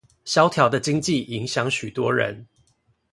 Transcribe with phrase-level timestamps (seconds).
[0.25, 2.47] 蕭條的經濟影響許多人